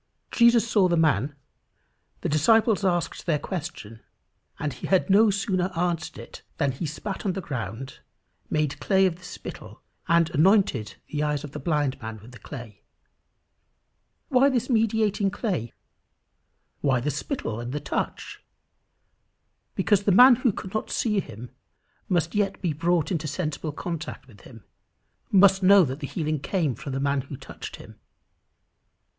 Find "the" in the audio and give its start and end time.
0.87-0.97, 2.21-2.27, 7.33-7.39, 9.17-9.23, 11.11-11.21, 11.51-11.59, 12.31-12.39, 16.99-17.11, 17.71-17.79, 20.05-20.11, 25.99-26.07, 26.93-26.99